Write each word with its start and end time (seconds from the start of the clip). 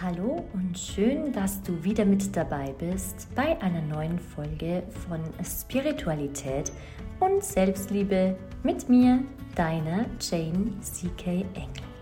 Hallo 0.00 0.44
und 0.54 0.76
schön, 0.76 1.32
dass 1.32 1.62
du 1.62 1.84
wieder 1.84 2.04
mit 2.04 2.34
dabei 2.34 2.74
bist 2.78 3.28
bei 3.36 3.60
einer 3.60 3.82
neuen 3.82 4.18
Folge 4.18 4.82
von 5.06 5.20
Spiritualität 5.44 6.72
und 7.20 7.44
Selbstliebe 7.44 8.36
mit 8.64 8.88
mir, 8.88 9.22
deiner 9.54 10.06
Jane 10.18 10.72
CK 10.80 11.44
Engel. 11.54 11.92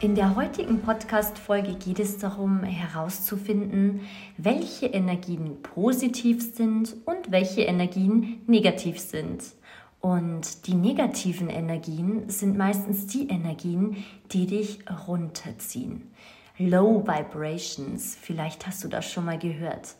In 0.00 0.16
der 0.16 0.34
heutigen 0.34 0.80
Podcast-Folge 0.80 1.74
geht 1.74 2.00
es 2.00 2.18
darum, 2.18 2.64
herauszufinden, 2.64 4.00
welche 4.38 4.86
Energien 4.86 5.62
positiv 5.62 6.54
sind 6.56 6.96
und 7.04 7.30
welche 7.30 7.60
Energien 7.62 8.40
negativ 8.48 8.98
sind. 8.98 9.44
Und 10.02 10.66
die 10.66 10.74
negativen 10.74 11.48
Energien 11.48 12.28
sind 12.28 12.58
meistens 12.58 13.06
die 13.06 13.28
Energien, 13.28 14.04
die 14.32 14.46
dich 14.46 14.80
runterziehen. 15.06 16.10
Low 16.58 17.06
Vibrations, 17.06 18.16
vielleicht 18.20 18.66
hast 18.66 18.82
du 18.82 18.88
das 18.88 19.08
schon 19.08 19.24
mal 19.24 19.38
gehört. 19.38 19.94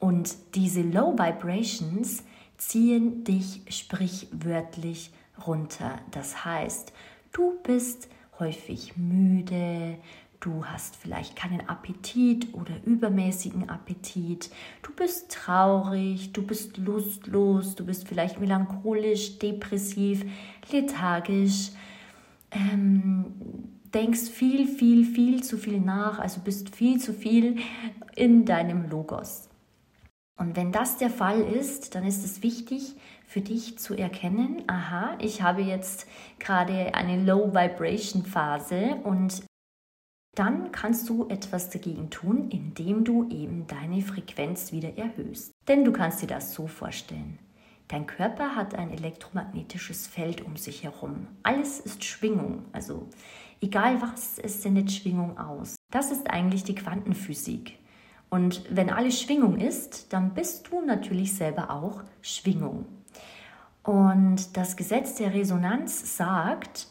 Und 0.00 0.36
diese 0.56 0.82
Low 0.82 1.12
Vibrations 1.12 2.24
ziehen 2.56 3.22
dich 3.22 3.62
sprichwörtlich 3.68 5.12
runter. 5.46 6.00
Das 6.10 6.44
heißt, 6.44 6.92
du 7.30 7.60
bist 7.62 8.08
häufig 8.40 8.96
müde, 8.96 9.98
du 10.40 10.64
hast 10.64 10.96
vielleicht 10.96 11.36
keinen 11.36 11.68
Appetit 11.68 12.54
oder 12.54 12.74
übermäßigen 12.84 13.68
Appetit, 13.68 14.50
du 14.82 14.92
bist 14.92 15.32
traurig, 15.32 16.32
du 16.32 16.42
bist 16.42 16.76
lustlos, 16.76 17.74
du 17.74 17.84
bist 17.84 18.06
vielleicht 18.06 18.40
melancholisch, 18.40 19.38
depressiv, 19.38 20.24
lethargisch, 20.70 21.70
ähm, 22.50 23.26
denkst 23.92 24.30
viel, 24.30 24.68
viel, 24.68 25.04
viel 25.04 25.42
zu 25.42 25.56
viel 25.58 25.80
nach, 25.80 26.18
also 26.18 26.40
bist 26.40 26.74
viel 26.74 27.00
zu 27.00 27.12
viel 27.12 27.56
in 28.14 28.44
deinem 28.44 28.88
Logos. 28.88 29.48
Und 30.36 30.56
wenn 30.56 30.70
das 30.70 30.98
der 30.98 31.10
Fall 31.10 31.40
ist, 31.40 31.96
dann 31.96 32.06
ist 32.06 32.24
es 32.24 32.44
wichtig 32.44 32.94
für 33.26 33.40
dich 33.40 33.78
zu 33.78 33.94
erkennen, 33.94 34.62
aha, 34.68 35.16
ich 35.20 35.42
habe 35.42 35.62
jetzt 35.62 36.06
gerade 36.38 36.94
eine 36.94 37.22
Low 37.24 37.52
Vibration 37.52 38.24
Phase 38.24 38.96
und 39.02 39.42
dann 40.38 40.70
kannst 40.70 41.08
du 41.08 41.26
etwas 41.28 41.68
dagegen 41.68 42.10
tun, 42.10 42.48
indem 42.50 43.02
du 43.02 43.28
eben 43.28 43.66
deine 43.66 44.02
Frequenz 44.02 44.70
wieder 44.70 44.96
erhöhst. 44.96 45.52
Denn 45.66 45.84
du 45.84 45.92
kannst 45.92 46.22
dir 46.22 46.28
das 46.28 46.54
so 46.54 46.68
vorstellen. 46.68 47.40
Dein 47.88 48.06
Körper 48.06 48.54
hat 48.54 48.74
ein 48.74 48.90
elektromagnetisches 48.90 50.06
Feld 50.06 50.44
um 50.44 50.56
sich 50.56 50.84
herum. 50.84 51.26
Alles 51.42 51.80
ist 51.80 52.04
Schwingung, 52.04 52.66
also 52.72 53.08
egal 53.60 54.00
was, 54.00 54.38
es 54.38 54.62
sendet 54.62 54.92
Schwingung 54.92 55.38
aus. 55.38 55.74
Das 55.90 56.12
ist 56.12 56.30
eigentlich 56.30 56.62
die 56.62 56.74
Quantenphysik. 56.74 57.78
Und 58.30 58.62
wenn 58.70 58.90
alles 58.90 59.20
Schwingung 59.20 59.58
ist, 59.58 60.12
dann 60.12 60.34
bist 60.34 60.68
du 60.70 60.82
natürlich 60.82 61.34
selber 61.34 61.70
auch 61.70 62.02
Schwingung. 62.20 62.84
Und 63.82 64.56
das 64.56 64.76
Gesetz 64.76 65.14
der 65.14 65.32
Resonanz 65.32 66.16
sagt, 66.16 66.88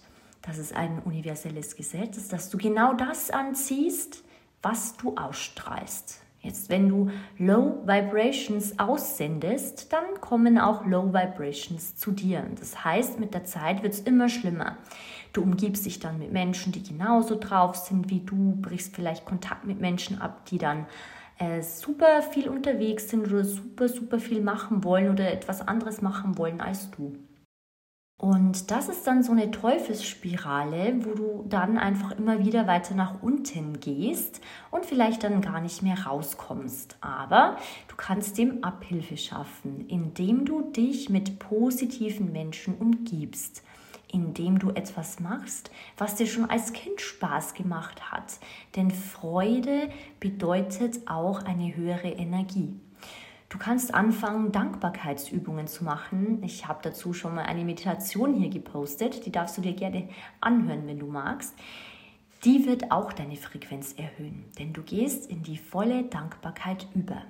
das 0.47 0.57
ist 0.57 0.75
ein 0.75 0.99
universelles 1.03 1.75
Gesetz, 1.75 2.29
dass 2.29 2.49
du 2.49 2.57
genau 2.57 2.93
das 2.93 3.29
anziehst, 3.29 4.23
was 4.61 4.95
du 4.95 5.15
ausstrahlst. 5.15 6.21
Jetzt, 6.41 6.69
wenn 6.69 6.87
du 6.87 7.09
Low 7.37 7.81
Vibrations 7.85 8.79
aussendest, 8.79 9.91
dann 9.91 10.21
kommen 10.21 10.57
auch 10.57 10.85
Low 10.85 11.07
Vibrations 11.13 11.97
zu 11.97 12.11
dir. 12.11 12.45
Das 12.57 12.85
heißt, 12.85 13.19
mit 13.19 13.33
der 13.33 13.43
Zeit 13.43 13.83
wird 13.83 13.93
es 13.93 13.99
immer 13.99 14.29
schlimmer. 14.29 14.77
Du 15.33 15.41
umgibst 15.41 15.85
dich 15.85 15.99
dann 15.99 16.19
mit 16.19 16.31
Menschen, 16.31 16.71
die 16.71 16.83
genauso 16.83 17.37
drauf 17.37 17.75
sind 17.75 18.09
wie 18.09 18.21
du, 18.21 18.55
brichst 18.61 18.95
vielleicht 18.95 19.25
Kontakt 19.25 19.65
mit 19.65 19.81
Menschen 19.81 20.21
ab, 20.21 20.45
die 20.45 20.57
dann 20.57 20.85
äh, 21.39 21.61
super 21.61 22.21
viel 22.21 22.47
unterwegs 22.47 23.09
sind 23.09 23.27
oder 23.27 23.43
super, 23.43 23.89
super 23.89 24.19
viel 24.19 24.41
machen 24.41 24.85
wollen 24.85 25.11
oder 25.11 25.31
etwas 25.31 25.67
anderes 25.67 26.01
machen 26.01 26.37
wollen 26.37 26.61
als 26.61 26.89
du. 26.91 27.17
Und 28.19 28.71
das 28.71 28.89
ist 28.89 29.05
dann 29.05 29.21
so 29.21 29.31
eine 29.31 29.51
Teufelsspirale, 29.51 31.05
wo 31.05 31.13
du 31.13 31.45
dann 31.47 31.77
einfach 31.77 32.13
immer 32.17 32.39
wieder 32.43 32.65
weiter 32.65 32.95
nach 32.95 33.21
unten 33.21 33.79
gehst 33.79 34.41
und 34.71 34.87
vielleicht 34.87 35.23
dann 35.23 35.41
gar 35.41 35.61
nicht 35.61 35.83
mehr 35.83 36.07
rauskommst. 36.07 36.97
Aber 36.99 37.57
du 37.87 37.95
kannst 37.95 38.39
dem 38.39 38.63
Abhilfe 38.63 39.17
schaffen, 39.17 39.87
indem 39.87 40.45
du 40.45 40.61
dich 40.71 41.11
mit 41.11 41.37
positiven 41.37 42.31
Menschen 42.31 42.75
umgibst 42.75 43.63
indem 44.09 44.57
du 44.57 44.69
etwas 44.69 45.19
machst, 45.19 45.69
was 45.97 46.15
dir 46.15 46.27
schon 46.27 46.49
als 46.49 46.71
Kind 46.71 47.01
Spaß 47.01 47.53
gemacht 47.53 48.11
hat. 48.11 48.39
Denn 48.77 48.89
Freude 48.89 49.89
bedeutet 50.21 51.09
auch 51.09 51.43
eine 51.43 51.75
höhere 51.75 52.09
Energie. 52.09 52.79
Du 53.49 53.57
kannst 53.57 53.93
anfangen, 53.93 54.51
Dankbarkeitsübungen 54.51 55.67
zu 55.67 55.85
machen. 55.85 56.43
Ich 56.43 56.67
habe 56.67 56.79
dazu 56.83 57.13
schon 57.13 57.35
mal 57.35 57.45
eine 57.45 57.63
Meditation 57.63 58.33
hier 58.33 58.49
gepostet. 58.49 59.25
Die 59.25 59.31
darfst 59.31 59.57
du 59.57 59.61
dir 59.61 59.73
gerne 59.73 60.09
anhören, 60.41 60.85
wenn 60.85 60.99
du 60.99 61.07
magst. 61.07 61.55
Die 62.43 62.65
wird 62.65 62.91
auch 62.91 63.13
deine 63.13 63.37
Frequenz 63.37 63.93
erhöhen, 63.93 64.45
denn 64.59 64.73
du 64.73 64.83
gehst 64.83 65.29
in 65.31 65.43
die 65.43 65.57
volle 65.57 66.03
Dankbarkeit 66.03 66.87
über. 66.93 67.23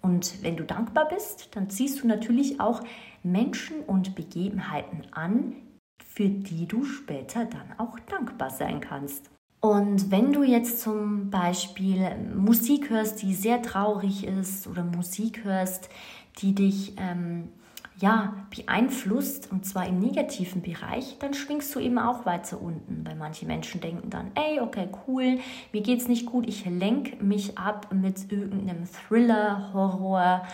Und 0.00 0.42
wenn 0.42 0.56
du 0.56 0.64
dankbar 0.64 1.08
bist, 1.08 1.56
dann 1.56 1.70
ziehst 1.70 2.02
du 2.02 2.06
natürlich 2.06 2.60
auch 2.60 2.82
Menschen 3.22 3.80
und 3.80 4.14
Begebenheiten 4.14 5.06
an, 5.12 5.56
für 6.04 6.28
die 6.28 6.66
du 6.66 6.84
später 6.84 7.46
dann 7.46 7.78
auch 7.78 7.98
dankbar 8.00 8.50
sein 8.50 8.80
kannst. 8.80 9.33
Und 9.64 10.10
wenn 10.10 10.34
du 10.34 10.42
jetzt 10.42 10.82
zum 10.82 11.30
Beispiel 11.30 12.14
Musik 12.36 12.90
hörst, 12.90 13.22
die 13.22 13.32
sehr 13.32 13.62
traurig 13.62 14.26
ist 14.26 14.66
oder 14.66 14.84
Musik 14.84 15.42
hörst, 15.42 15.88
die 16.36 16.54
dich 16.54 16.92
ähm, 16.98 17.48
ja, 17.96 18.34
beeinflusst 18.54 19.50
und 19.50 19.64
zwar 19.64 19.86
im 19.86 20.00
negativen 20.00 20.60
Bereich, 20.60 21.16
dann 21.18 21.32
schwingst 21.32 21.74
du 21.74 21.80
eben 21.80 21.98
auch 21.98 22.26
weiter 22.26 22.60
unten. 22.60 23.06
Weil 23.06 23.16
manche 23.16 23.46
Menschen 23.46 23.80
denken 23.80 24.10
dann, 24.10 24.32
ey, 24.34 24.60
okay, 24.60 24.86
cool, 25.06 25.38
mir 25.72 25.80
geht's 25.80 26.08
nicht 26.08 26.26
gut, 26.26 26.46
ich 26.46 26.66
lenke 26.66 27.24
mich 27.24 27.56
ab 27.56 27.88
mit 27.90 28.30
irgendeinem 28.30 28.84
Thriller, 28.84 29.72
Horror 29.72 30.46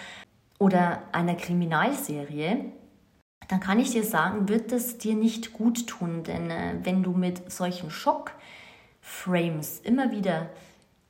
oder 0.61 1.03
einer 1.11 1.35
Kriminalserie 1.35 2.67
dann 3.51 3.59
kann 3.59 3.81
ich 3.81 3.91
dir 3.91 4.05
sagen, 4.05 4.49
wird 4.49 4.71
es 4.71 4.99
dir 4.99 5.17
nicht 5.17 5.53
gut 5.53 5.89
tun, 5.89 6.23
denn 6.23 6.51
äh, 6.51 6.75
wenn 6.85 7.03
du 7.03 7.11
mit 7.11 7.51
solchen 7.51 7.91
Schockframes 9.11 9.81
immer 9.81 10.13
wieder 10.13 10.51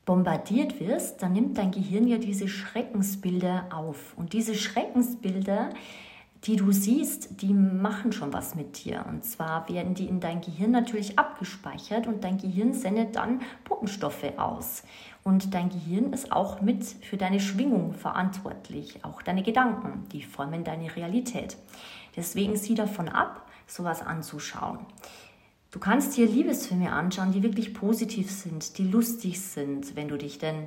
bombardiert 0.04 0.80
wirst, 0.80 1.22
dann 1.22 1.34
nimmt 1.34 1.58
dein 1.58 1.70
Gehirn 1.70 2.08
ja 2.08 2.18
diese 2.18 2.48
Schreckensbilder 2.48 3.68
auf. 3.70 4.14
Und 4.16 4.32
diese 4.32 4.54
Schreckensbilder, 4.54 5.70
die 6.44 6.56
du 6.56 6.72
siehst, 6.72 7.42
die 7.42 7.52
machen 7.52 8.12
schon 8.12 8.32
was 8.32 8.54
mit 8.54 8.84
dir. 8.84 9.04
Und 9.08 9.24
zwar 9.24 9.68
werden 9.68 9.94
die 9.94 10.06
in 10.06 10.20
dein 10.20 10.40
Gehirn 10.40 10.70
natürlich 10.70 11.18
abgespeichert 11.18 12.06
und 12.06 12.24
dein 12.24 12.38
Gehirn 12.38 12.72
sendet 12.72 13.14
dann 13.14 13.42
Botenstoffe 13.64 14.38
aus. 14.38 14.82
Und 15.22 15.54
dein 15.54 15.68
Gehirn 15.68 16.12
ist 16.12 16.32
auch 16.32 16.62
mit 16.62 16.82
für 16.84 17.18
deine 17.18 17.40
Schwingung 17.40 17.92
verantwortlich, 17.92 19.04
auch 19.04 19.20
deine 19.22 19.42
Gedanken, 19.42 20.08
die 20.12 20.22
formen 20.22 20.64
deine 20.64 20.96
Realität. 20.96 21.58
Deswegen 22.16 22.56
sieh 22.56 22.74
davon 22.74 23.10
ab, 23.10 23.46
sowas 23.66 24.02
anzuschauen. 24.02 24.78
Du 25.70 25.78
kannst 25.78 26.16
dir 26.16 26.26
Liebesfilme 26.26 26.92
anschauen, 26.92 27.32
die 27.32 27.44
wirklich 27.44 27.74
positiv 27.74 28.30
sind, 28.30 28.76
die 28.78 28.88
lustig 28.88 29.40
sind, 29.40 29.94
wenn 29.94 30.08
du 30.08 30.18
dich 30.18 30.38
denn 30.38 30.66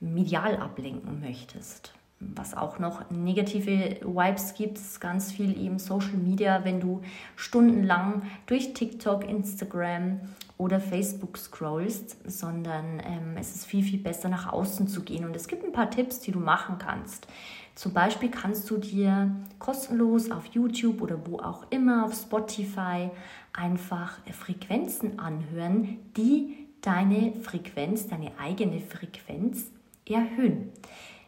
medial 0.00 0.56
ablenken 0.56 1.20
möchtest. 1.20 1.92
Was 2.20 2.56
auch 2.56 2.78
noch 2.78 3.10
negative 3.10 3.96
Vibes 4.02 4.54
gibt, 4.54 4.78
ganz 5.00 5.32
viel 5.32 5.60
eben 5.60 5.78
Social 5.78 6.16
Media, 6.16 6.64
wenn 6.64 6.80
du 6.80 7.02
stundenlang 7.34 8.22
durch 8.46 8.72
TikTok, 8.74 9.28
Instagram 9.28 10.20
oder 10.56 10.78
Facebook 10.78 11.36
scrollst, 11.36 12.16
sondern 12.24 13.02
ähm, 13.04 13.36
es 13.36 13.56
ist 13.56 13.66
viel, 13.66 13.82
viel 13.82 13.98
besser 13.98 14.28
nach 14.28 14.52
außen 14.52 14.86
zu 14.86 15.02
gehen. 15.02 15.24
Und 15.24 15.34
es 15.34 15.48
gibt 15.48 15.64
ein 15.64 15.72
paar 15.72 15.90
Tipps, 15.90 16.20
die 16.20 16.30
du 16.30 16.38
machen 16.38 16.78
kannst. 16.78 17.26
Zum 17.74 17.92
Beispiel 17.92 18.30
kannst 18.30 18.70
du 18.70 18.76
dir 18.76 19.34
kostenlos 19.58 20.30
auf 20.30 20.46
YouTube 20.46 21.02
oder 21.02 21.26
wo 21.26 21.38
auch 21.38 21.66
immer, 21.70 22.04
auf 22.04 22.14
Spotify, 22.14 23.10
einfach 23.52 24.18
Frequenzen 24.32 25.18
anhören, 25.18 25.98
die 26.16 26.68
deine 26.80 27.32
Frequenz, 27.40 28.06
deine 28.06 28.38
eigene 28.38 28.80
Frequenz 28.80 29.72
erhöhen. 30.08 30.70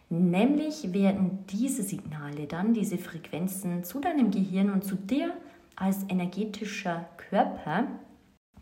Nämlich 0.09 0.93
werden 0.93 1.45
diese 1.51 1.83
Signale 1.83 2.47
dann, 2.47 2.75
diese 2.75 2.99
Frequenzen 2.99 3.83
zu 3.83 3.99
deinem 3.99 4.31
Gehirn 4.31 4.71
und 4.71 4.85
zu 4.85 4.95
dir 4.95 5.33
als 5.75 6.05
energetischer 6.09 7.09
Körper 7.29 7.89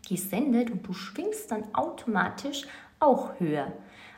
gesendet 0.07 0.71
und 0.71 0.87
du 0.87 0.93
schwingst 0.93 1.51
dann 1.51 1.63
automatisch 1.73 2.63
auch 2.99 3.39
höher. 3.39 3.71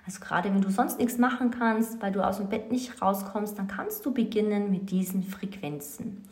Also 0.07 0.21
gerade 0.21 0.53
wenn 0.53 0.61
du 0.61 0.71
sonst 0.71 0.99
nichts 0.99 1.17
machen 1.17 1.51
kannst, 1.51 2.01
weil 2.01 2.13
du 2.13 2.25
aus 2.25 2.37
dem 2.37 2.47
Bett 2.47 2.71
nicht 2.71 3.01
rauskommst, 3.01 3.59
dann 3.59 3.67
kannst 3.67 4.05
du 4.05 4.13
beginnen 4.13 4.71
mit 4.71 4.89
diesen 4.89 5.21
Frequenzen. 5.21 6.23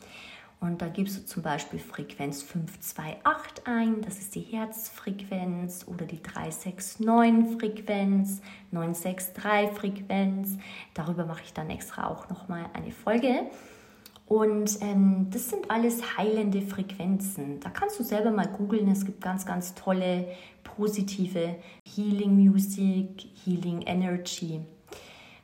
Und 0.60 0.80
da 0.80 0.88
gibst 0.88 1.18
du 1.18 1.26
zum 1.26 1.42
Beispiel 1.42 1.78
Frequenz 1.78 2.42
528 2.42 3.66
ein, 3.66 4.00
das 4.00 4.18
ist 4.18 4.34
die 4.34 4.40
Herzfrequenz, 4.40 5.84
oder 5.86 6.06
die 6.06 6.22
369 6.22 7.60
Frequenz, 7.60 8.40
963 8.70 9.78
Frequenz. 9.78 10.56
Darüber 10.94 11.26
mache 11.26 11.42
ich 11.44 11.52
dann 11.52 11.68
extra 11.68 12.08
auch 12.08 12.30
nochmal 12.30 12.64
eine 12.72 12.92
Folge. 12.92 13.42
Und 14.26 14.78
ähm, 14.80 15.28
das 15.30 15.50
sind 15.50 15.70
alles 15.70 16.18
heilende 16.18 16.60
Frequenzen. 16.60 17.60
Da 17.60 17.70
kannst 17.70 17.98
du 18.00 18.02
selber 18.02 18.32
mal 18.32 18.48
googeln. 18.48 18.88
Es 18.88 19.04
gibt 19.04 19.20
ganz, 19.20 19.46
ganz 19.46 19.74
tolle, 19.74 20.26
positive 20.64 21.56
Healing 21.94 22.34
Music, 22.34 23.24
Healing 23.44 23.82
Energy. 23.82 24.60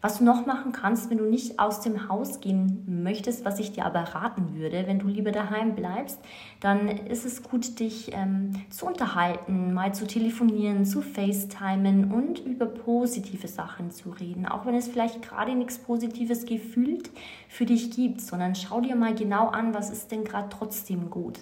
Was 0.04 0.18
du 0.18 0.24
noch 0.24 0.46
machen 0.46 0.72
kannst, 0.72 1.10
wenn 1.10 1.18
du 1.18 1.24
nicht 1.24 1.60
aus 1.60 1.80
dem 1.80 2.08
Haus 2.08 2.40
gehen 2.40 3.04
möchtest, 3.04 3.44
was 3.44 3.60
ich 3.60 3.70
dir 3.70 3.86
aber 3.86 4.00
raten 4.00 4.56
würde, 4.56 4.88
wenn 4.88 4.98
du 4.98 5.06
lieber 5.06 5.30
daheim 5.30 5.76
bleibst, 5.76 6.18
dann 6.58 6.88
ist 6.88 7.24
es 7.24 7.44
gut, 7.44 7.78
dich 7.78 8.12
ähm, 8.12 8.50
zu 8.68 8.86
unterhalten, 8.86 9.72
mal 9.72 9.94
zu 9.94 10.04
telefonieren, 10.04 10.84
zu 10.84 11.02
FaceTimen 11.02 12.10
und 12.10 12.40
über 12.40 12.66
positive 12.66 13.46
Sachen 13.46 13.92
zu 13.92 14.10
reden. 14.10 14.44
Auch 14.44 14.66
wenn 14.66 14.74
es 14.74 14.88
vielleicht 14.88 15.22
gerade 15.22 15.54
nichts 15.54 15.78
Positives 15.78 16.46
gefühlt 16.46 17.08
für 17.48 17.64
dich 17.64 17.92
gibt, 17.92 18.22
sondern 18.22 18.56
schau 18.56 18.80
dir 18.80 18.96
mal 18.96 19.14
genau 19.14 19.50
an, 19.50 19.72
was 19.72 19.90
ist 19.90 20.10
denn 20.10 20.24
gerade 20.24 20.48
trotzdem 20.48 21.10
gut. 21.10 21.38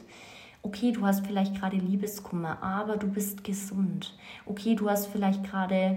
Okay, 0.63 0.93
du 0.93 1.07
hast 1.07 1.27
vielleicht 1.27 1.59
gerade 1.59 1.77
Liebeskummer, 1.79 2.63
aber 2.63 2.99
du 2.99 3.07
bist 3.07 3.43
gesund. 3.43 4.15
Okay, 4.45 4.75
du 4.75 4.91
hast 4.91 5.07
vielleicht 5.07 5.45
gerade 5.45 5.97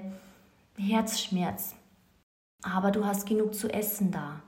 Herzschmerz, 0.77 1.75
aber 2.63 2.91
du 2.91 3.05
hast 3.05 3.25
genug 3.25 3.53
zu 3.53 3.71
essen 3.71 4.11
da. 4.11 4.41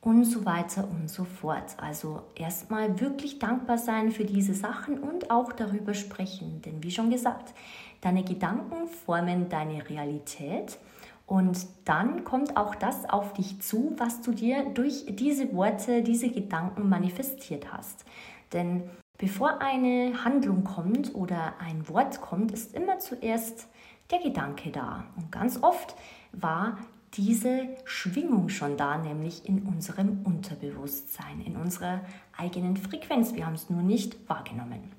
Und 0.00 0.24
so 0.24 0.44
weiter 0.44 0.88
und 0.88 1.10
so 1.10 1.24
fort. 1.24 1.76
Also 1.76 2.22
erstmal 2.34 3.00
wirklich 3.00 3.38
dankbar 3.38 3.78
sein 3.78 4.10
für 4.10 4.24
diese 4.24 4.54
Sachen 4.54 4.98
und 4.98 5.30
auch 5.30 5.52
darüber 5.52 5.92
sprechen. 5.92 6.62
Denn 6.62 6.82
wie 6.82 6.90
schon 6.90 7.10
gesagt, 7.10 7.52
deine 8.00 8.22
Gedanken 8.22 8.88
formen 8.88 9.48
deine 9.48 9.88
Realität 9.88 10.78
und 11.28 11.66
dann 11.84 12.24
kommt 12.24 12.56
auch 12.56 12.74
das 12.74 13.08
auf 13.10 13.34
dich 13.34 13.60
zu, 13.60 13.94
was 13.98 14.22
du 14.22 14.32
dir 14.32 14.64
durch 14.72 15.04
diese 15.10 15.52
Worte, 15.52 16.02
diese 16.02 16.30
Gedanken 16.30 16.88
manifestiert 16.88 17.70
hast. 17.70 18.06
Denn 18.54 18.88
bevor 19.18 19.60
eine 19.60 20.24
Handlung 20.24 20.64
kommt 20.64 21.14
oder 21.14 21.52
ein 21.60 21.86
Wort 21.88 22.22
kommt, 22.22 22.52
ist 22.52 22.74
immer 22.74 22.98
zuerst 22.98 23.68
der 24.10 24.20
Gedanke 24.20 24.70
da. 24.70 25.04
Und 25.16 25.30
ganz 25.30 25.62
oft 25.62 25.94
war 26.32 26.78
diese 27.14 27.68
Schwingung 27.84 28.48
schon 28.48 28.76
da, 28.76 28.98
nämlich 28.98 29.48
in 29.48 29.62
unserem 29.62 30.20
Unterbewusstsein, 30.24 31.40
in 31.40 31.56
unserer 31.56 32.00
eigenen 32.36 32.76
Frequenz. 32.76 33.34
Wir 33.34 33.46
haben 33.46 33.54
es 33.54 33.70
nur 33.70 33.82
nicht 33.82 34.28
wahrgenommen. 34.28 34.97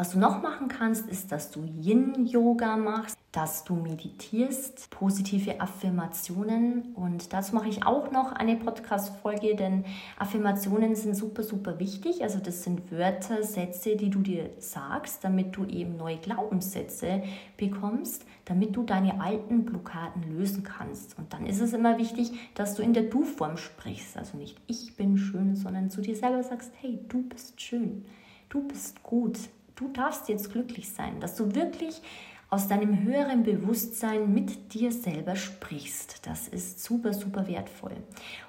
Was 0.00 0.12
du 0.12 0.18
noch 0.18 0.40
machen 0.40 0.68
kannst, 0.68 1.10
ist, 1.10 1.30
dass 1.30 1.50
du 1.50 1.62
Yin-Yoga 1.62 2.78
machst, 2.78 3.18
dass 3.32 3.64
du 3.64 3.74
meditierst, 3.74 4.88
positive 4.88 5.60
Affirmationen. 5.60 6.94
Und 6.94 7.34
dazu 7.34 7.54
mache 7.54 7.68
ich 7.68 7.84
auch 7.84 8.10
noch 8.10 8.32
eine 8.32 8.56
Podcast-Folge, 8.56 9.56
denn 9.56 9.84
Affirmationen 10.18 10.96
sind 10.96 11.16
super, 11.16 11.42
super 11.42 11.78
wichtig. 11.78 12.22
Also 12.22 12.38
das 12.38 12.62
sind 12.62 12.90
Wörter, 12.90 13.42
Sätze, 13.42 13.94
die 13.96 14.08
du 14.08 14.20
dir 14.20 14.48
sagst, 14.56 15.22
damit 15.22 15.54
du 15.54 15.66
eben 15.66 15.98
neue 15.98 16.16
Glaubenssätze 16.16 17.22
bekommst, 17.58 18.24
damit 18.46 18.74
du 18.74 18.84
deine 18.84 19.20
alten 19.20 19.66
Blockaden 19.66 20.34
lösen 20.34 20.62
kannst. 20.62 21.18
Und 21.18 21.34
dann 21.34 21.44
ist 21.44 21.60
es 21.60 21.74
immer 21.74 21.98
wichtig, 21.98 22.32
dass 22.54 22.74
du 22.74 22.82
in 22.82 22.94
der 22.94 23.02
Du-Form 23.02 23.58
sprichst. 23.58 24.16
Also 24.16 24.38
nicht 24.38 24.56
ich 24.66 24.96
bin 24.96 25.18
schön, 25.18 25.56
sondern 25.56 25.90
zu 25.90 26.00
dir 26.00 26.16
selber 26.16 26.42
sagst, 26.42 26.72
hey, 26.80 27.00
du 27.06 27.22
bist 27.24 27.60
schön, 27.60 28.06
du 28.48 28.66
bist 28.66 29.02
gut, 29.02 29.38
du 29.80 29.88
darfst 29.88 30.28
jetzt 30.28 30.52
glücklich 30.52 30.92
sein, 30.92 31.20
dass 31.20 31.34
du 31.36 31.54
wirklich 31.54 32.02
aus 32.50 32.68
deinem 32.68 33.02
höheren 33.02 33.44
Bewusstsein 33.44 34.34
mit 34.34 34.74
dir 34.74 34.92
selber 34.92 35.36
sprichst. 35.36 36.26
Das 36.26 36.48
ist 36.48 36.82
super, 36.82 37.14
super 37.14 37.46
wertvoll. 37.46 37.96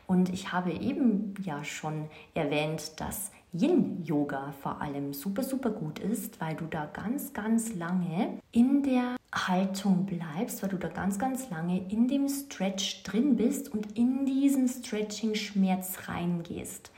Und 0.07 0.33
ich 0.33 0.51
habe 0.51 0.71
eben 0.71 1.35
ja 1.43 1.63
schon 1.63 2.09
erwähnt, 2.33 2.99
dass 2.99 3.31
Yin-Yoga 3.53 4.53
vor 4.61 4.81
allem 4.81 5.13
super, 5.13 5.43
super 5.43 5.69
gut 5.69 5.99
ist, 5.99 6.41
weil 6.41 6.55
du 6.55 6.65
da 6.65 6.85
ganz, 6.85 7.31
ganz 7.33 7.75
lange 7.75 8.39
in 8.51 8.81
der 8.81 9.17
Haltung 9.33 10.05
bleibst, 10.05 10.63
weil 10.63 10.69
du 10.69 10.77
da 10.77 10.87
ganz, 10.87 11.19
ganz 11.19 11.49
lange 11.49 11.85
in 11.89 12.07
dem 12.07 12.27
Stretch 12.27 13.03
drin 13.03 13.35
bist 13.35 13.71
und 13.71 13.97
in 13.97 14.25
diesen 14.25 14.67
Stretching-Schmerz 14.67 16.07
reingehst 16.07 16.91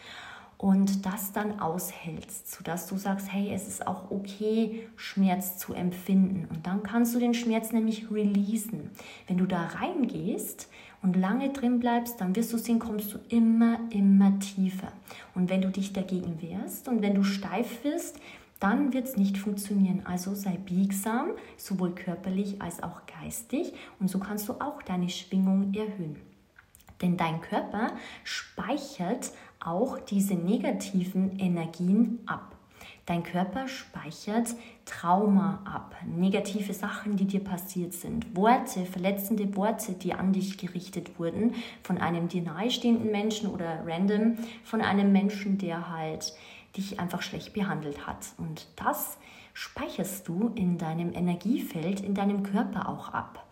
und 0.63 1.05
das 1.05 1.33
dann 1.33 1.59
aushältst, 1.59 2.49
sodass 2.49 2.87
du 2.87 2.95
sagst, 2.95 3.29
hey, 3.29 3.51
es 3.53 3.67
ist 3.67 3.85
auch 3.85 4.11
okay, 4.11 4.87
Schmerz 4.95 5.57
zu 5.57 5.73
empfinden. 5.73 6.47
Und 6.49 6.65
dann 6.65 6.83
kannst 6.83 7.13
du 7.13 7.19
den 7.19 7.33
Schmerz 7.33 7.73
nämlich 7.73 8.09
releasen. 8.09 8.89
Wenn 9.27 9.37
du 9.37 9.45
da 9.45 9.61
reingehst 9.61 10.69
und 11.01 11.17
lange 11.17 11.49
drin 11.49 11.81
bleibst, 11.81 12.21
dann 12.21 12.33
wirst 12.37 12.53
du 12.53 12.57
sehen, 12.57 12.79
kommst 12.79 13.13
du 13.13 13.19
immer, 13.27 13.77
immer 13.89 14.39
tiefer. 14.39 14.93
Und 15.35 15.49
wenn 15.49 15.61
du 15.61 15.69
dich 15.69 15.91
dagegen 15.91 16.41
wehrst 16.41 16.87
und 16.87 17.01
wenn 17.01 17.15
du 17.15 17.25
steif 17.25 17.83
wirst, 17.83 18.21
dann 18.61 18.93
wird 18.93 19.05
es 19.05 19.17
nicht 19.17 19.37
funktionieren. 19.37 20.03
Also 20.05 20.33
sei 20.33 20.55
biegsam, 20.55 21.31
sowohl 21.57 21.93
körperlich 21.93 22.61
als 22.61 22.81
auch 22.81 23.01
geistig. 23.21 23.73
Und 23.99 24.09
so 24.09 24.17
kannst 24.17 24.47
du 24.47 24.53
auch 24.53 24.81
deine 24.81 25.09
Schwingung 25.09 25.73
erhöhen. 25.73 26.15
Denn 27.01 27.17
dein 27.17 27.41
Körper 27.41 27.91
speichert 28.23 29.31
auch 29.65 29.99
diese 29.99 30.35
negativen 30.35 31.39
Energien 31.39 32.19
ab. 32.25 32.55
Dein 33.05 33.23
Körper 33.23 33.67
speichert 33.67 34.55
Trauma 34.85 35.61
ab, 35.65 35.95
negative 36.05 36.73
Sachen, 36.73 37.17
die 37.17 37.25
dir 37.25 37.43
passiert 37.43 37.91
sind, 37.91 38.33
Worte, 38.35 38.85
verletzende 38.85 39.57
Worte, 39.57 39.91
die 39.91 40.13
an 40.13 40.31
dich 40.31 40.57
gerichtet 40.57 41.19
wurden 41.19 41.53
von 41.81 41.97
einem 41.97 42.29
dir 42.29 42.41
nahestehenden 42.41 43.11
Menschen 43.11 43.49
oder 43.49 43.85
random 43.85 44.37
von 44.63 44.81
einem 44.81 45.11
Menschen, 45.11 45.57
der 45.57 45.89
halt 45.89 46.33
dich 46.77 46.99
einfach 46.99 47.21
schlecht 47.21 47.53
behandelt 47.53 48.07
hat. 48.07 48.25
Und 48.37 48.67
das 48.77 49.17
speicherst 49.53 50.27
du 50.27 50.51
in 50.55 50.77
deinem 50.77 51.13
Energiefeld, 51.13 51.99
in 51.99 52.15
deinem 52.15 52.43
Körper 52.43 52.87
auch 52.87 53.09
ab. 53.09 53.42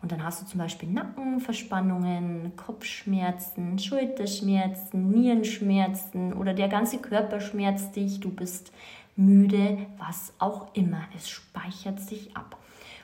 Und 0.00 0.12
dann 0.12 0.22
hast 0.22 0.42
du 0.42 0.46
zum 0.46 0.58
Beispiel 0.58 0.88
Nackenverspannungen, 0.90 2.52
Kopfschmerzen, 2.56 3.78
Schulterschmerzen, 3.78 5.10
Nierenschmerzen 5.10 6.32
oder 6.32 6.54
der 6.54 6.68
ganze 6.68 6.98
Körper 6.98 7.40
schmerzt 7.40 7.96
dich, 7.96 8.20
du 8.20 8.30
bist 8.30 8.72
müde, 9.16 9.78
was 9.98 10.32
auch 10.38 10.74
immer. 10.74 11.00
Es 11.16 11.28
speichert 11.28 12.00
sich 12.00 12.36
ab. 12.36 12.56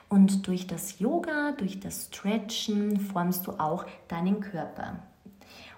Und 0.08 0.46
durch 0.46 0.68
das 0.68 1.00
Yoga, 1.00 1.52
durch 1.52 1.80
das 1.80 2.06
Stretchen 2.06 3.00
formst 3.00 3.48
du 3.48 3.52
auch 3.52 3.84
deinen 4.06 4.40
Körper. 4.40 5.00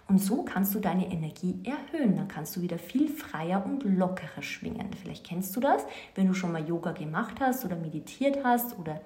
Und 0.08 0.18
so 0.18 0.44
kannst 0.44 0.74
du 0.74 0.78
deine 0.78 1.10
Energie 1.10 1.58
erhöhen. 1.64 2.16
Dann 2.16 2.28
kannst 2.28 2.54
du 2.54 2.60
wieder 2.60 2.78
viel 2.78 3.08
freier 3.08 3.64
und 3.64 3.82
lockerer 3.82 4.42
schwingen. 4.42 4.90
Vielleicht 5.00 5.24
kennst 5.24 5.56
du 5.56 5.60
das, 5.60 5.84
wenn 6.14 6.28
du 6.28 6.34
schon 6.34 6.52
mal 6.52 6.68
Yoga 6.68 6.92
gemacht 6.92 7.36
hast 7.40 7.64
oder 7.64 7.76
meditiert 7.76 8.44
hast 8.44 8.78
oder 8.78 9.00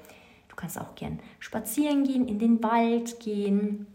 kannst 0.60 0.80
auch 0.80 0.94
gern 0.94 1.18
spazieren 1.38 2.04
gehen, 2.04 2.28
in 2.28 2.38
den 2.38 2.62
Wald 2.62 3.20
gehen, 3.20 3.86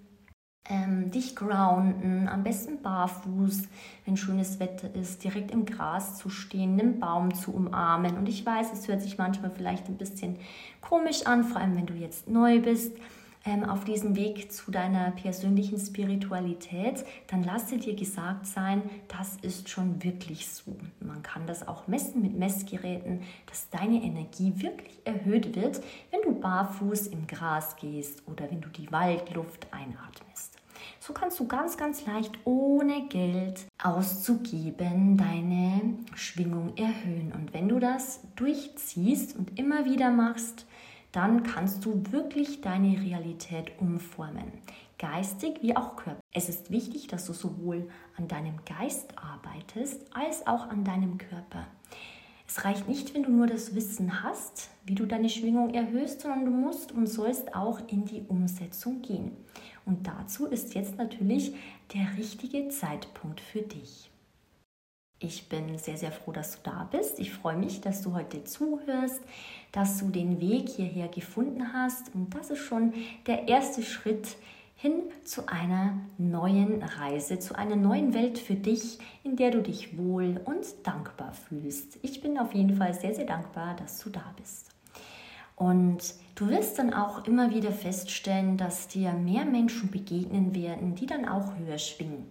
ähm, 0.67 1.11
dich 1.11 1.35
grounden, 1.35 2.27
am 2.27 2.43
besten 2.43 2.81
barfuß, 2.81 3.63
wenn 4.05 4.17
schönes 4.17 4.59
Wetter 4.59 4.93
ist, 4.95 5.23
direkt 5.23 5.51
im 5.51 5.65
Gras 5.65 6.17
zu 6.17 6.29
stehen, 6.29 6.79
einen 6.79 6.99
Baum 6.99 7.35
zu 7.35 7.53
umarmen. 7.53 8.17
Und 8.17 8.27
ich 8.27 8.45
weiß, 8.45 8.73
es 8.73 8.87
hört 8.87 9.01
sich 9.01 9.17
manchmal 9.17 9.51
vielleicht 9.51 9.87
ein 9.87 9.97
bisschen 9.97 10.37
komisch 10.81 11.27
an, 11.27 11.43
vor 11.43 11.61
allem 11.61 11.75
wenn 11.75 11.85
du 11.85 11.93
jetzt 11.93 12.27
neu 12.27 12.59
bist 12.59 12.93
auf 13.69 13.85
diesem 13.85 14.15
Weg 14.15 14.51
zu 14.51 14.71
deiner 14.71 15.11
persönlichen 15.11 15.77
Spiritualität, 15.77 17.05
dann 17.27 17.43
lasse 17.43 17.77
dir 17.77 17.95
gesagt 17.95 18.47
sein, 18.47 18.81
das 19.07 19.37
ist 19.41 19.69
schon 19.69 20.03
wirklich 20.03 20.47
so. 20.47 20.75
Man 20.99 21.21
kann 21.21 21.45
das 21.45 21.67
auch 21.67 21.87
messen 21.87 22.23
mit 22.23 22.35
Messgeräten, 22.35 23.21
dass 23.45 23.69
deine 23.69 24.01
Energie 24.01 24.53
wirklich 24.55 24.99
erhöht 25.05 25.55
wird, 25.55 25.81
wenn 26.09 26.21
du 26.23 26.39
barfuß 26.39 27.07
im 27.07 27.27
Gras 27.27 27.75
gehst 27.75 28.23
oder 28.27 28.49
wenn 28.49 28.61
du 28.61 28.69
die 28.69 28.91
Waldluft 28.91 29.67
einatmest. 29.71 30.55
So 30.99 31.13
kannst 31.13 31.39
du 31.39 31.47
ganz, 31.47 31.77
ganz 31.77 32.03
leicht 32.07 32.31
ohne 32.45 33.07
Geld 33.07 33.67
auszugeben 33.81 35.17
deine 35.17 35.81
Schwingung 36.15 36.75
erhöhen. 36.77 37.31
Und 37.31 37.53
wenn 37.53 37.69
du 37.69 37.79
das 37.79 38.21
durchziehst 38.35 39.35
und 39.35 39.59
immer 39.59 39.85
wieder 39.85 40.09
machst, 40.09 40.65
dann 41.15 41.43
kannst 41.43 41.85
du 41.85 42.03
wirklich 42.11 42.59
deine 42.59 43.01
Realität 43.01 43.71
umformen. 43.79 44.51
Geistig 44.97 45.61
wie 45.61 45.75
auch 45.75 45.95
Körper. 45.95 46.19
Es 46.33 46.49
ist 46.49 46.71
wichtig, 46.71 47.07
dass 47.07 47.25
du 47.25 47.31
sowohl 47.31 47.87
an 48.17 48.27
deinem 48.27 48.55
Geist 48.65 49.13
arbeitest 49.17 50.01
als 50.13 50.45
auch 50.45 50.67
an 50.69 50.83
deinem 50.83 51.17
Körper. 51.17 51.67
Es 52.47 52.65
reicht 52.65 52.89
nicht, 52.89 53.13
wenn 53.13 53.23
du 53.23 53.31
nur 53.31 53.47
das 53.47 53.75
Wissen 53.75 54.23
hast, 54.23 54.69
wie 54.85 54.95
du 54.95 55.05
deine 55.05 55.29
Schwingung 55.29 55.73
erhöhst, 55.73 56.21
sondern 56.21 56.45
du 56.45 56.51
musst 56.51 56.91
und 56.91 57.07
sollst 57.07 57.55
auch 57.55 57.79
in 57.87 58.05
die 58.05 58.23
Umsetzung 58.27 59.01
gehen. 59.01 59.31
Und 59.85 60.07
dazu 60.07 60.47
ist 60.47 60.75
jetzt 60.75 60.97
natürlich 60.97 61.55
der 61.93 62.17
richtige 62.17 62.67
Zeitpunkt 62.67 63.39
für 63.39 63.61
dich. 63.61 64.11
Ich 65.19 65.47
bin 65.47 65.77
sehr, 65.77 65.97
sehr 65.97 66.11
froh, 66.11 66.33
dass 66.33 66.51
du 66.51 66.69
da 66.69 66.89
bist. 66.91 67.19
Ich 67.19 67.31
freue 67.31 67.55
mich, 67.55 67.79
dass 67.79 68.01
du 68.01 68.13
heute 68.13 68.43
zuhörst, 68.43 69.21
dass 69.71 69.99
du 69.99 70.09
den 70.09 70.41
Weg 70.41 70.67
hierher 70.67 71.07
gefunden 71.07 71.71
hast. 71.71 72.13
Und 72.13 72.35
das 72.35 72.49
ist 72.49 72.59
schon 72.59 72.93
der 73.25 73.47
erste 73.47 73.81
Schritt 73.81 74.35
hin 74.75 75.03
zu 75.23 75.47
einer 75.47 75.97
neuen 76.17 76.83
Reise, 76.83 77.39
zu 77.39 77.55
einer 77.55 77.77
neuen 77.77 78.13
Welt 78.13 78.37
für 78.37 78.55
dich, 78.55 78.99
in 79.23 79.37
der 79.37 79.51
du 79.51 79.61
dich 79.61 79.97
wohl 79.97 80.41
und 80.43 80.65
dankbar 80.83 81.31
fühlst. 81.31 81.97
Ich 82.01 82.19
bin 82.19 82.37
auf 82.37 82.53
jeden 82.53 82.75
Fall 82.75 82.93
sehr, 82.93 83.15
sehr 83.15 83.25
dankbar, 83.25 83.77
dass 83.77 83.99
du 83.99 84.09
da 84.09 84.33
bist. 84.35 84.69
Und 85.55 86.13
du 86.35 86.49
wirst 86.49 86.77
dann 86.77 86.93
auch 86.93 87.25
immer 87.25 87.51
wieder 87.51 87.71
feststellen, 87.71 88.57
dass 88.57 88.89
dir 88.89 89.13
mehr 89.13 89.45
Menschen 89.45 89.89
begegnen 89.89 90.53
werden, 90.53 90.93
die 90.95 91.05
dann 91.05 91.25
auch 91.25 91.55
höher 91.57 91.77
schwingen 91.77 92.29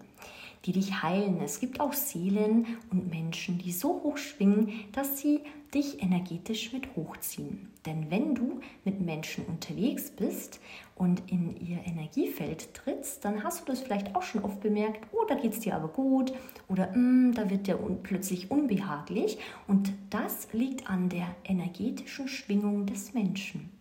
die 0.65 0.73
dich 0.73 1.03
heilen. 1.03 1.41
Es 1.43 1.61
gibt 1.61 1.81
auch 1.81 1.93
Seelen 1.93 2.67
und 2.91 3.11
Menschen, 3.11 3.59
die 3.59 3.73
so 3.73 4.03
hoch 4.03 4.17
schwingen, 4.17 4.73
dass 4.93 5.19
sie 5.19 5.41
dich 5.75 6.03
energetisch 6.03 6.73
mit 6.73 6.95
hochziehen. 6.97 7.71
Denn 7.85 8.11
wenn 8.11 8.35
du 8.35 8.61
mit 8.85 9.01
Menschen 9.01 9.45
unterwegs 9.45 10.11
bist 10.11 10.61
und 10.95 11.31
in 11.31 11.57
ihr 11.61 11.79
Energiefeld 11.85 12.73
trittst, 12.73 13.25
dann 13.25 13.43
hast 13.43 13.61
du 13.61 13.65
das 13.67 13.81
vielleicht 13.81 14.15
auch 14.15 14.23
schon 14.23 14.45
oft 14.45 14.61
bemerkt, 14.61 15.07
oh, 15.13 15.25
da 15.29 15.35
geht 15.35 15.53
es 15.53 15.61
dir 15.61 15.75
aber 15.75 15.89
gut 15.89 16.33
oder 16.69 16.97
mm, 16.97 17.33
da 17.35 17.51
wird 17.51 17.67
dir 17.67 17.83
un 17.83 18.03
plötzlich 18.03 18.51
unbehaglich. 18.51 19.39
Und 19.67 19.93
das 20.11 20.49
liegt 20.53 20.89
an 20.89 21.09
der 21.09 21.27
energetischen 21.45 22.29
Schwingung 22.29 22.87
des 22.87 23.13
Menschen. 23.13 23.74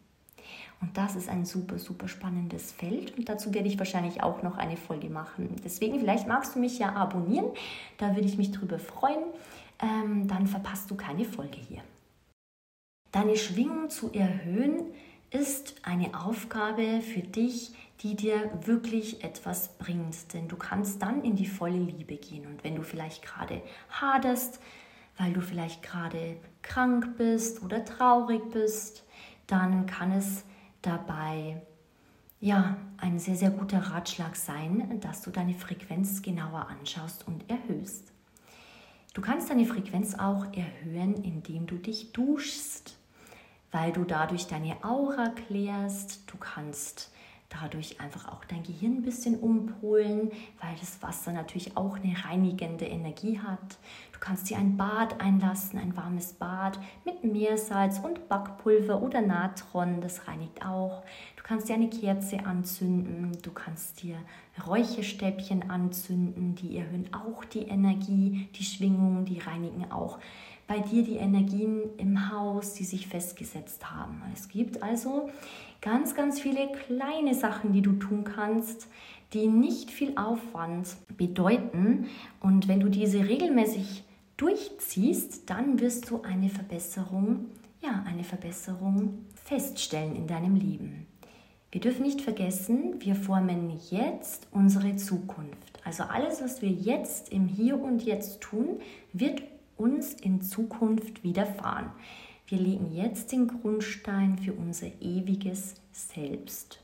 Und 0.83 0.97
das 0.97 1.15
ist 1.15 1.29
ein 1.29 1.45
super, 1.45 1.79
super 1.79 2.09
spannendes 2.09 2.73
Feld 2.73 3.17
und 3.17 3.29
dazu 3.29 3.53
werde 3.53 3.69
ich 3.69 3.79
wahrscheinlich 3.79 4.21
auch 4.21 4.43
noch 4.43 4.57
eine 4.57 4.75
Folge 4.75 5.09
machen. 5.09 5.55
Deswegen, 5.63 5.97
vielleicht 5.97 6.27
magst 6.27 6.55
du 6.55 6.59
mich 6.59 6.77
ja 6.77 6.93
abonnieren, 6.93 7.45
da 7.99 8.13
würde 8.15 8.27
ich 8.27 8.37
mich 8.37 8.51
drüber 8.51 8.79
freuen. 8.79 9.23
Ähm, 9.81 10.27
dann 10.27 10.45
verpasst 10.45 10.91
du 10.91 10.95
keine 10.95 11.23
Folge 11.23 11.55
hier. 11.57 11.81
Deine 13.13 13.37
Schwingung 13.37 13.89
zu 13.89 14.11
erhöhen 14.11 14.87
ist 15.31 15.75
eine 15.83 16.21
Aufgabe 16.21 16.99
für 16.99 17.21
dich, 17.21 17.73
die 18.01 18.17
dir 18.17 18.51
wirklich 18.65 19.23
etwas 19.23 19.77
bringt. 19.77 20.33
Denn 20.33 20.49
du 20.49 20.57
kannst 20.57 21.01
dann 21.01 21.23
in 21.23 21.37
die 21.37 21.47
volle 21.47 21.79
Liebe 21.79 22.17
gehen. 22.17 22.45
Und 22.45 22.61
wenn 22.65 22.75
du 22.75 22.83
vielleicht 22.83 23.23
gerade 23.23 23.61
haderst, 23.89 24.59
weil 25.17 25.31
du 25.31 25.39
vielleicht 25.39 25.81
gerade 25.81 26.35
krank 26.61 27.15
bist 27.17 27.63
oder 27.63 27.85
traurig 27.85 28.41
bist, 28.51 29.05
dann 29.47 29.85
kann 29.85 30.11
es 30.11 30.43
dabei 30.83 31.61
ja 32.39 32.77
ein 32.97 33.19
sehr, 33.19 33.35
sehr 33.35 33.51
guter 33.51 33.79
Ratschlag 33.79 34.35
sein, 34.35 34.99
dass 34.99 35.21
du 35.21 35.31
deine 35.31 35.53
Frequenz 35.53 36.21
genauer 36.21 36.67
anschaust 36.67 37.25
und 37.27 37.49
erhöhst. 37.49 38.11
Du 39.13 39.21
kannst 39.21 39.49
deine 39.49 39.65
Frequenz 39.65 40.15
auch 40.15 40.45
erhöhen, 40.53 41.23
indem 41.23 41.67
du 41.67 41.75
dich 41.77 42.11
duschst, 42.11 42.97
weil 43.71 43.91
du 43.93 44.03
dadurch 44.03 44.47
deine 44.47 44.83
Aura 44.83 45.29
klärst. 45.29 46.23
Du 46.31 46.37
kannst 46.37 47.12
dadurch 47.61 47.99
einfach 47.99 48.27
auch 48.29 48.45
dein 48.45 48.63
Gehirn 48.63 48.97
ein 48.97 49.01
bisschen 49.01 49.39
umpolen, 49.39 50.31
weil 50.61 50.75
das 50.79 51.01
Wasser 51.01 51.31
natürlich 51.31 51.77
auch 51.77 51.97
eine 51.97 52.15
reinigende 52.25 52.85
Energie 52.85 53.39
hat. 53.39 53.77
Du 54.11 54.19
kannst 54.19 54.49
dir 54.49 54.57
ein 54.57 54.77
Bad 54.77 55.19
einlassen, 55.19 55.79
ein 55.79 55.97
warmes 55.97 56.33
Bad 56.33 56.79
mit 57.03 57.23
Meersalz 57.23 57.99
und 57.99 58.29
Backpulver 58.29 59.01
oder 59.01 59.21
Natron, 59.21 60.01
das 60.01 60.27
reinigt 60.27 60.65
auch. 60.65 61.03
Du 61.35 61.43
kannst 61.43 61.67
dir 61.67 61.75
eine 61.75 61.89
Kerze 61.89 62.45
anzünden, 62.45 63.37
du 63.41 63.51
kannst 63.51 64.01
dir 64.01 64.17
Räucherstäbchen 64.65 65.69
anzünden, 65.69 66.55
die 66.55 66.77
erhöhen 66.77 67.13
auch 67.13 67.43
die 67.43 67.63
Energie, 67.63 68.47
die 68.55 68.63
Schwingung, 68.63 69.25
die 69.25 69.39
reinigen 69.39 69.91
auch 69.91 70.19
bei 70.67 70.79
dir 70.79 71.03
die 71.03 71.17
Energien 71.17 71.81
im 71.97 72.31
Haus, 72.31 72.73
die 72.73 72.83
sich 72.83 73.07
festgesetzt 73.07 73.91
haben. 73.91 74.21
Es 74.33 74.47
gibt 74.47 74.81
also 74.81 75.29
ganz, 75.81 76.15
ganz 76.15 76.39
viele 76.39 76.71
kleine 76.71 77.35
Sachen, 77.35 77.73
die 77.73 77.81
du 77.81 77.93
tun 77.93 78.23
kannst, 78.23 78.87
die 79.33 79.47
nicht 79.47 79.91
viel 79.91 80.17
Aufwand 80.17 80.95
bedeuten. 81.17 82.07
Und 82.39 82.67
wenn 82.67 82.79
du 82.79 82.89
diese 82.89 83.27
regelmäßig 83.27 84.03
durchziehst, 84.37 85.49
dann 85.49 85.79
wirst 85.79 86.09
du 86.09 86.21
eine 86.21 86.49
Verbesserung, 86.49 87.45
ja, 87.81 88.03
eine 88.07 88.23
Verbesserung 88.23 89.25
feststellen 89.35 90.15
in 90.15 90.27
deinem 90.27 90.55
Leben. 90.55 91.07
Wir 91.71 91.81
dürfen 91.81 92.03
nicht 92.03 92.21
vergessen, 92.21 92.95
wir 92.99 93.15
formen 93.15 93.71
jetzt 93.89 94.47
unsere 94.51 94.95
Zukunft. 94.95 95.81
Also 95.83 96.03
alles, 96.03 96.41
was 96.41 96.61
wir 96.61 96.69
jetzt 96.69 97.33
im 97.33 97.47
Hier 97.47 97.81
und 97.81 98.03
Jetzt 98.03 98.41
tun, 98.41 98.79
wird 99.11 99.41
uns 99.77 100.13
in 100.13 100.41
Zukunft 100.41 101.23
widerfahren. 101.23 101.91
Wir 102.47 102.59
legen 102.59 102.91
jetzt 102.91 103.31
den 103.31 103.47
Grundstein 103.47 104.37
für 104.37 104.53
unser 104.53 104.87
ewiges 105.01 105.75
Selbst. 105.91 106.79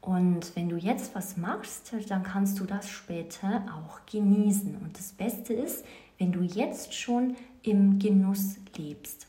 Und 0.00 0.54
wenn 0.54 0.68
du 0.68 0.76
jetzt 0.76 1.14
was 1.14 1.36
machst, 1.36 1.92
dann 2.08 2.22
kannst 2.22 2.60
du 2.60 2.64
das 2.64 2.88
später 2.88 3.64
auch 3.74 4.06
genießen. 4.06 4.76
Und 4.76 4.96
das 4.96 5.12
Beste 5.12 5.52
ist, 5.52 5.84
wenn 6.18 6.32
du 6.32 6.42
jetzt 6.42 6.94
schon 6.94 7.36
im 7.62 7.98
Genuss 7.98 8.56
lebst. 8.76 9.26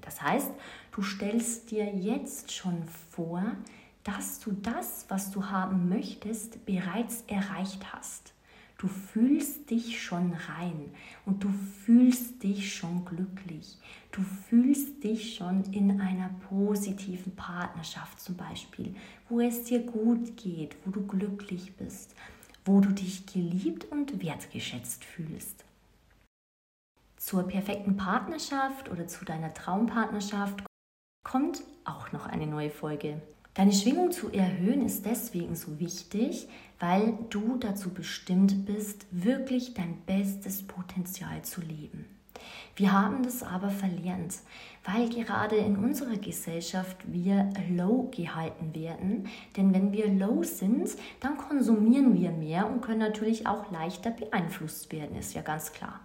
Das 0.00 0.22
heißt, 0.22 0.50
du 0.92 1.02
stellst 1.02 1.70
dir 1.70 1.94
jetzt 1.94 2.52
schon 2.52 2.84
vor, 3.10 3.42
dass 4.02 4.40
du 4.40 4.52
das, 4.52 5.06
was 5.08 5.30
du 5.30 5.46
haben 5.46 5.88
möchtest, 5.88 6.64
bereits 6.66 7.24
erreicht 7.26 7.92
hast. 7.92 8.33
Du 8.76 8.88
fühlst 8.88 9.70
dich 9.70 10.02
schon 10.02 10.32
rein 10.32 10.90
und 11.24 11.44
du 11.44 11.50
fühlst 11.84 12.42
dich 12.42 12.74
schon 12.74 13.04
glücklich. 13.04 13.78
Du 14.10 14.20
fühlst 14.22 15.04
dich 15.04 15.36
schon 15.36 15.64
in 15.72 16.00
einer 16.00 16.30
positiven 16.48 17.34
Partnerschaft 17.36 18.20
zum 18.20 18.36
Beispiel, 18.36 18.94
wo 19.28 19.40
es 19.40 19.64
dir 19.64 19.80
gut 19.80 20.36
geht, 20.36 20.76
wo 20.84 20.90
du 20.90 21.06
glücklich 21.06 21.76
bist, 21.76 22.14
wo 22.64 22.80
du 22.80 22.90
dich 22.90 23.26
geliebt 23.26 23.86
und 23.90 24.22
wertgeschätzt 24.22 25.04
fühlst. 25.04 25.64
Zur 27.16 27.44
perfekten 27.44 27.96
Partnerschaft 27.96 28.90
oder 28.90 29.06
zu 29.06 29.24
deiner 29.24 29.54
Traumpartnerschaft 29.54 30.62
kommt 31.24 31.62
auch 31.84 32.12
noch 32.12 32.26
eine 32.26 32.46
neue 32.46 32.70
Folge. 32.70 33.22
Deine 33.54 33.72
Schwingung 33.72 34.10
zu 34.10 34.32
erhöhen 34.32 34.84
ist 34.84 35.06
deswegen 35.06 35.54
so 35.54 35.78
wichtig, 35.78 36.48
weil 36.80 37.16
du 37.30 37.56
dazu 37.56 37.94
bestimmt 37.94 38.66
bist, 38.66 39.06
wirklich 39.12 39.74
dein 39.74 39.96
bestes 40.06 40.64
Potenzial 40.64 41.42
zu 41.42 41.60
leben. 41.60 42.04
Wir 42.74 42.90
haben 42.90 43.22
das 43.22 43.44
aber 43.44 43.70
verlernt, 43.70 44.40
weil 44.84 45.08
gerade 45.08 45.54
in 45.54 45.76
unserer 45.76 46.16
Gesellschaft 46.16 46.96
wir 47.06 47.48
low 47.70 48.10
gehalten 48.14 48.74
werden. 48.74 49.28
Denn 49.56 49.72
wenn 49.72 49.92
wir 49.92 50.08
low 50.08 50.42
sind, 50.42 50.90
dann 51.20 51.38
konsumieren 51.38 52.20
wir 52.20 52.32
mehr 52.32 52.68
und 52.68 52.82
können 52.82 52.98
natürlich 52.98 53.46
auch 53.46 53.70
leichter 53.70 54.10
beeinflusst 54.10 54.90
werden, 54.90 55.16
ist 55.16 55.32
ja 55.32 55.42
ganz 55.42 55.72
klar. 55.72 56.00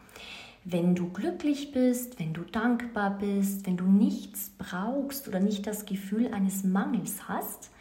Wenn 0.72 0.94
du 0.94 1.10
glücklich 1.10 1.72
bist, 1.72 2.20
wenn 2.20 2.32
du 2.32 2.42
dankbar 2.42 3.18
bist, 3.18 3.66
wenn 3.66 3.76
du 3.76 3.86
nichts 3.86 4.52
brauchst 4.60 5.28
oder 5.28 5.40
nicht 5.40 5.66
das 5.66 5.86
Gefühl 5.86 6.32
eines 6.32 6.64
Mangels 6.64 7.28
hast, 7.28 7.72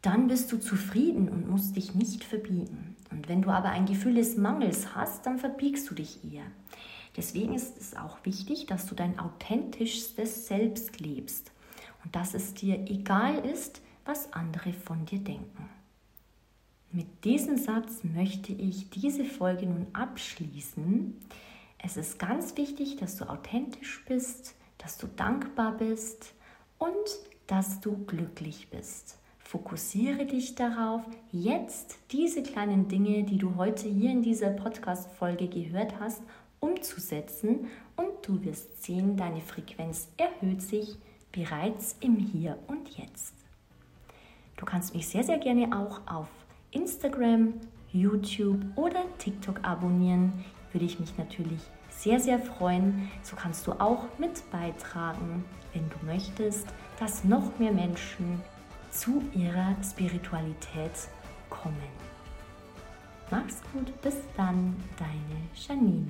dann 0.00 0.26
bist 0.26 0.50
du 0.50 0.56
zufrieden 0.56 1.28
und 1.28 1.50
musst 1.50 1.76
dich 1.76 1.94
nicht 1.94 2.24
verbiegen. 2.24 2.96
Und 3.10 3.28
wenn 3.28 3.42
du 3.42 3.50
aber 3.50 3.68
ein 3.68 3.84
Gefühl 3.84 4.14
des 4.14 4.38
Mangels 4.38 4.94
hast, 4.94 5.26
dann 5.26 5.38
verbiegst 5.38 5.90
du 5.90 5.94
dich 5.94 6.24
eher. 6.24 6.46
Deswegen 7.14 7.52
ist 7.52 7.76
es 7.76 7.94
auch 7.94 8.24
wichtig, 8.24 8.64
dass 8.64 8.86
du 8.86 8.94
dein 8.94 9.18
authentischstes 9.18 10.46
Selbst 10.46 11.00
lebst 11.00 11.52
und 12.04 12.16
dass 12.16 12.32
es 12.32 12.54
dir 12.54 12.86
egal 12.88 13.44
ist, 13.44 13.82
was 14.06 14.32
andere 14.32 14.72
von 14.72 15.04
dir 15.04 15.18
denken. 15.18 15.68
Mit 16.90 17.26
diesem 17.26 17.58
Satz 17.58 18.02
möchte 18.02 18.54
ich 18.54 18.88
diese 18.88 19.26
Folge 19.26 19.66
nun 19.66 19.88
abschließen. 19.92 21.12
Es 21.78 21.96
ist 21.96 22.18
ganz 22.18 22.56
wichtig, 22.56 22.96
dass 22.96 23.16
du 23.16 23.28
authentisch 23.28 24.04
bist, 24.06 24.54
dass 24.78 24.98
du 24.98 25.06
dankbar 25.06 25.76
bist 25.76 26.34
und 26.78 26.92
dass 27.46 27.80
du 27.80 28.04
glücklich 28.04 28.68
bist. 28.70 29.18
Fokussiere 29.38 30.26
dich 30.26 30.56
darauf, 30.56 31.02
jetzt 31.32 31.98
diese 32.10 32.42
kleinen 32.42 32.88
Dinge, 32.88 33.22
die 33.22 33.38
du 33.38 33.56
heute 33.56 33.88
hier 33.88 34.10
in 34.10 34.22
dieser 34.22 34.50
Podcast-Folge 34.50 35.48
gehört 35.48 35.98
hast, 35.98 36.22
umzusetzen 36.60 37.68
und 37.96 38.10
du 38.22 38.44
wirst 38.44 38.82
sehen, 38.82 39.16
deine 39.16 39.40
Frequenz 39.40 40.08
erhöht 40.16 40.60
sich 40.60 40.98
bereits 41.32 41.96
im 42.00 42.16
Hier 42.16 42.58
und 42.66 42.98
Jetzt. 42.98 43.34
Du 44.56 44.66
kannst 44.66 44.94
mich 44.94 45.08
sehr, 45.08 45.22
sehr 45.22 45.38
gerne 45.38 45.74
auch 45.74 46.00
auf 46.06 46.28
Instagram, 46.72 47.54
YouTube 47.92 48.60
oder 48.76 49.04
TikTok 49.18 49.64
abonnieren 49.64 50.44
würde 50.72 50.86
ich 50.86 51.00
mich 51.00 51.16
natürlich 51.18 51.60
sehr, 51.90 52.20
sehr 52.20 52.38
freuen. 52.38 53.10
So 53.22 53.36
kannst 53.36 53.66
du 53.66 53.72
auch 53.72 54.04
mit 54.18 54.48
beitragen, 54.50 55.44
wenn 55.72 55.88
du 55.88 56.06
möchtest, 56.06 56.66
dass 56.98 57.24
noch 57.24 57.58
mehr 57.58 57.72
Menschen 57.72 58.40
zu 58.90 59.22
ihrer 59.34 59.76
Spiritualität 59.82 61.08
kommen. 61.50 61.76
Mach's 63.30 63.60
gut, 63.72 64.00
bis 64.00 64.16
dann, 64.36 64.76
deine 64.98 65.40
Janine. 65.54 66.08